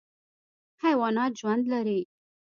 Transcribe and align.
حیوانات 0.83 1.31
ژوند 1.39 1.63
لري. 1.73 1.99